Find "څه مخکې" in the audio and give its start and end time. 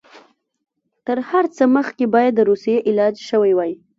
1.55-2.05